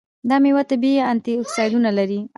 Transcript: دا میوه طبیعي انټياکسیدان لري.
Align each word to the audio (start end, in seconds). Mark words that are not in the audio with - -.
دا 0.29 0.35
میوه 0.43 0.63
طبیعي 0.71 1.01
انټياکسیدان 1.11 1.83
لري. 1.99 2.19